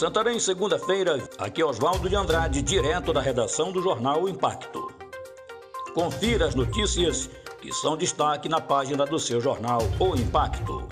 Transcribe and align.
Santarém, 0.00 0.40
segunda-feira, 0.40 1.22
aqui 1.36 1.60
é 1.60 1.64
Oswaldo 1.66 2.08
de 2.08 2.16
Andrade, 2.16 2.62
direto 2.62 3.12
da 3.12 3.20
redação 3.20 3.70
do 3.70 3.82
jornal 3.82 4.26
Impacto. 4.26 4.90
Confira 5.92 6.46
as 6.46 6.54
notícias 6.54 7.28
que 7.60 7.70
são 7.70 7.98
destaque 7.98 8.48
na 8.48 8.62
página 8.62 9.04
do 9.04 9.18
seu 9.18 9.42
jornal 9.42 9.82
O 9.98 10.16
Impacto. 10.16 10.88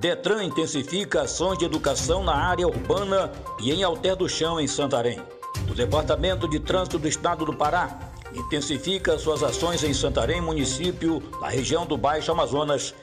Detran 0.00 0.44
intensifica 0.44 1.22
ações 1.22 1.56
de 1.56 1.64
educação 1.64 2.22
na 2.22 2.34
área 2.34 2.68
urbana 2.68 3.32
e 3.58 3.72
em 3.72 3.82
Alter 3.82 4.16
do 4.16 4.28
Chão, 4.28 4.60
em 4.60 4.68
Santarém. 4.68 5.22
O 5.66 5.72
Departamento 5.72 6.46
de 6.46 6.60
Trânsito 6.60 6.98
do 6.98 7.08
Estado 7.08 7.46
do 7.46 7.56
Pará 7.56 7.98
intensifica 8.34 9.18
suas 9.18 9.42
ações 9.42 9.82
em 9.82 9.94
Santarém, 9.94 10.42
município 10.42 11.20
da 11.40 11.48
região 11.48 11.86
do 11.86 11.96
Baixo 11.96 12.30
Amazonas, 12.30 12.94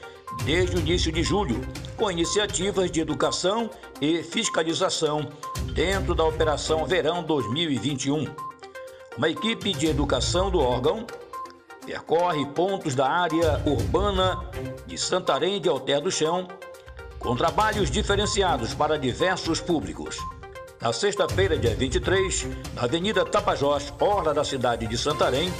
desde 0.44 0.76
o 0.76 0.80
início 0.80 1.10
de 1.12 1.22
julho, 1.22 1.60
com 1.96 2.10
iniciativas 2.10 2.90
de 2.90 3.00
educação 3.00 3.70
e 4.00 4.22
fiscalização 4.22 5.28
dentro 5.72 6.14
da 6.14 6.24
Operação 6.24 6.84
Verão 6.86 7.22
2021. 7.22 8.26
Uma 9.16 9.30
equipe 9.30 9.72
de 9.72 9.86
educação 9.86 10.50
do 10.50 10.60
órgão 10.60 11.06
percorre 11.84 12.44
pontos 12.46 12.94
da 12.94 13.08
área 13.08 13.62
urbana 13.64 14.40
de 14.86 14.98
Santarém 14.98 15.60
de 15.60 15.68
Alter 15.68 16.00
do 16.00 16.10
Chão, 16.10 16.48
com 17.18 17.34
trabalhos 17.36 17.90
diferenciados 17.90 18.74
para 18.74 18.98
diversos 18.98 19.60
públicos. 19.60 20.18
Na 20.80 20.92
sexta-feira, 20.92 21.56
dia 21.58 21.74
23, 21.74 22.46
na 22.74 22.82
Avenida 22.82 23.24
Tapajós, 23.24 23.92
orla 23.98 24.34
da 24.34 24.44
cidade 24.44 24.86
de 24.86 24.98
Santarém, 24.98 25.50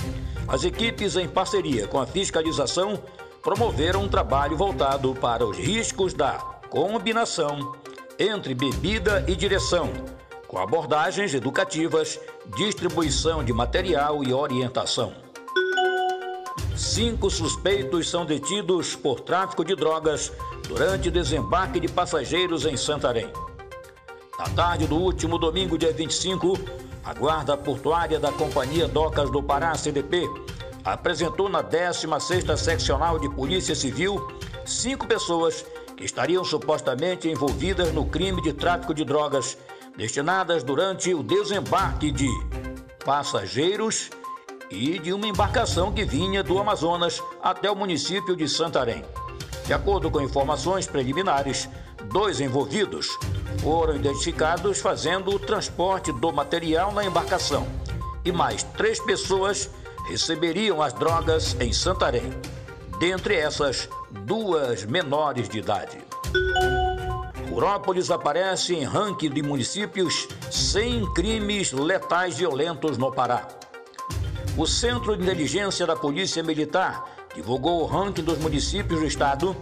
as 0.47 0.63
equipes, 0.65 1.17
em 1.17 1.27
parceria 1.27 1.89
com 1.89 1.99
a 1.99 2.07
fiscalização, 2.07 3.03
promoveram 3.47 4.03
um 4.03 4.09
trabalho 4.09 4.57
voltado 4.57 5.15
para 5.15 5.47
os 5.47 5.57
riscos 5.57 6.13
da 6.13 6.33
combinação 6.69 7.77
entre 8.19 8.57
bebida 8.57 9.25
e 9.29 9.37
direção, 9.37 9.93
com 10.49 10.59
abordagens 10.59 11.33
educativas, 11.33 12.19
distribuição 12.57 13.45
de 13.45 13.53
material 13.53 14.25
e 14.25 14.33
orientação. 14.33 15.15
Cinco 16.77 17.31
suspeitos 17.31 18.11
são 18.11 18.27
detidos 18.27 18.97
por 18.97 19.21
tráfico 19.21 19.65
de 19.65 19.77
drogas 19.77 20.33
durante 20.67 21.09
desembarque 21.09 21.79
de 21.79 21.87
passageiros 21.87 22.67
em 22.67 22.77
Santarém. 22.77 23.33
Na 24.41 24.47
tarde 24.57 24.89
do 24.89 24.97
último 24.97 25.39
domingo, 25.39 25.79
dia 25.79 25.93
25, 25.93 26.59
a 27.05 27.15
Guarda 27.15 27.57
Portuária 27.57 28.19
da 28.19 28.33
Companhia 28.33 28.89
Docas 28.89 29.31
do 29.31 29.41
Pará, 29.41 29.73
CDP, 29.77 30.29
apresentou 30.87 31.49
na 31.49 31.65
16ª 31.65 32.57
Seccional 32.57 33.19
de 33.19 33.29
Polícia 33.29 33.75
Civil 33.75 34.25
cinco 34.65 35.05
pessoas 35.07 35.67
que 35.97 36.05
estariam 36.05 36.45
supostamente 36.45 37.29
envolvidas 37.29 37.93
no 37.93 38.07
crime 38.07 38.41
de 38.41 38.53
tráfico 38.53 38.95
de 38.95 39.05
drogas 39.05 39.59
destinadas 39.97 40.63
durante 40.63 41.13
o 41.13 41.25
desembarque 41.25 42.13
de 42.13 42.29
passageiros 43.05 44.11
e 44.71 44.99
de 45.01 45.13
uma 45.13 45.27
embarcação 45.27 45.93
que 45.93 46.05
vinha 46.05 46.43
do 46.43 46.57
Amazonas 46.59 47.21
até 47.43 47.69
o 47.69 47.75
município 47.75 48.37
de 48.37 48.49
Santarém. 48.49 49.05
De 49.65 49.73
acordo 49.73 50.09
com 50.09 50.21
informações 50.21 50.87
preliminares, 50.87 51.69
dois 52.13 52.41
envolvidos 52.41 53.09
foram 53.61 53.97
identificados 53.97 54.79
fazendo 54.79 55.35
o 55.35 55.39
transporte 55.39 56.13
do 56.13 56.33
material 56.33 56.93
na 56.93 57.05
embarcação 57.05 57.67
e 58.25 58.31
mais 58.31 58.63
três 58.63 59.01
pessoas 59.01 59.71
receberiam 60.09 60.81
as 60.83 60.93
drogas 60.93 61.57
em 61.61 61.73
Santarém. 61.73 62.33
Dentre 62.99 63.35
essas, 63.35 63.89
duas 64.25 64.85
menores 64.85 65.49
de 65.49 65.59
idade. 65.59 65.99
Urópolis 67.53 68.11
aparece 68.11 68.75
em 68.75 68.85
ranking 68.85 69.31
de 69.31 69.43
municípios 69.43 70.29
sem 70.51 71.05
crimes 71.15 71.73
letais 71.73 72.39
violentos 72.39 72.99
no 72.99 73.11
Pará. 73.13 73.49
O 74.57 74.67
Centro 74.67 75.17
de 75.17 75.23
Inteligência 75.23 75.87
da 75.87 75.97
Polícia 75.97 76.43
Militar 76.43 77.05
divulgou 77.35 77.83
o 77.83 77.87
ranking 77.87 78.23
dos 78.23 78.39
municípios 78.39 79.01
do 79.01 79.07
estado 79.07 79.57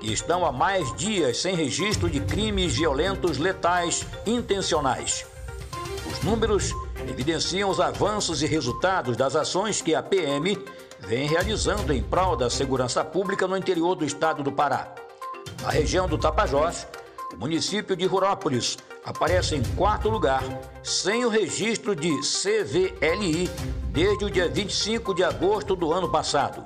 que 0.00 0.12
estão 0.12 0.44
há 0.44 0.50
mais 0.50 0.94
dias 0.96 1.38
sem 1.38 1.54
registro 1.54 2.08
de 2.08 2.20
crimes 2.20 2.74
violentos 2.74 3.38
letais 3.38 4.06
intencionais. 4.26 5.26
Os 6.10 6.22
números 6.22 6.74
evidenciam 7.10 7.68
os 7.68 7.80
avanços 7.80 8.42
e 8.42 8.46
resultados 8.46 9.16
das 9.16 9.34
ações 9.34 9.82
que 9.82 9.94
a 9.94 10.02
PM 10.02 10.58
vem 11.00 11.26
realizando 11.26 11.92
em 11.92 12.02
prol 12.02 12.36
da 12.36 12.48
segurança 12.48 13.04
pública 13.04 13.46
no 13.46 13.56
interior 13.56 13.94
do 13.94 14.04
estado 14.04 14.42
do 14.42 14.52
Pará. 14.52 14.94
Na 15.62 15.70
região 15.70 16.08
do 16.08 16.16
Tapajós, 16.16 16.86
o 17.34 17.36
município 17.36 17.96
de 17.96 18.06
Rurópolis 18.06 18.78
aparece 19.04 19.56
em 19.56 19.62
quarto 19.74 20.08
lugar, 20.08 20.42
sem 20.82 21.24
o 21.24 21.28
registro 21.28 21.96
de 21.96 22.10
CVLI 22.20 23.50
desde 23.88 24.24
o 24.24 24.30
dia 24.30 24.48
25 24.48 25.14
de 25.14 25.24
agosto 25.24 25.74
do 25.74 25.92
ano 25.92 26.10
passado. 26.10 26.64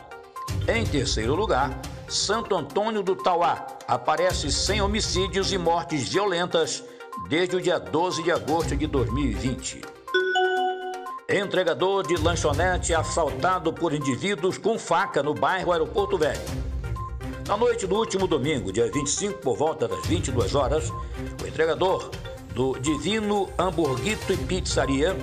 Em 0.68 0.84
terceiro 0.84 1.34
lugar, 1.34 1.80
Santo 2.08 2.54
Antônio 2.54 3.02
do 3.02 3.16
Tauá 3.16 3.66
aparece 3.88 4.52
sem 4.52 4.80
homicídios 4.80 5.52
e 5.52 5.58
mortes 5.58 6.08
violentas 6.08 6.84
desde 7.28 7.56
o 7.56 7.60
dia 7.60 7.78
12 7.78 8.22
de 8.22 8.30
agosto 8.30 8.76
de 8.76 8.86
2020. 8.86 10.03
Entregador 11.28 12.06
de 12.06 12.16
lanchonete 12.16 12.94
assaltado 12.94 13.72
por 13.72 13.94
indivíduos 13.94 14.58
com 14.58 14.78
faca 14.78 15.22
no 15.22 15.32
bairro 15.32 15.72
Aeroporto 15.72 16.18
Velho. 16.18 16.38
Na 17.48 17.56
noite 17.56 17.86
do 17.86 17.96
último 17.96 18.26
domingo, 18.26 18.70
dia 18.70 18.90
25, 18.92 19.38
por 19.38 19.56
volta 19.56 19.88
das 19.88 20.06
22 20.06 20.54
horas, 20.54 20.90
o 20.90 21.46
entregador 21.46 22.10
do 22.54 22.78
Divino 22.78 23.48
Hamburguito 23.58 24.34
e 24.34 24.36
Pizzaria, 24.36 25.16